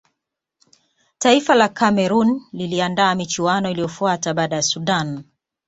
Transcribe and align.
taifa 1.19 1.55
la 1.55 1.69
cameroon 1.69 2.41
liliandaa 2.51 3.15
michuano 3.15 3.69
iliyofuata 3.71 4.33
baada 4.33 4.55
ya 4.55 4.61
sudan 4.61 5.23